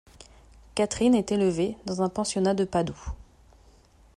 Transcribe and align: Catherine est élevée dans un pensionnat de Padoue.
Catherine 0.73 1.13
est 1.13 1.31
élevée 1.31 1.77
dans 1.85 2.01
un 2.01 2.09
pensionnat 2.09 2.55
de 2.55 2.63
Padoue. 2.63 3.11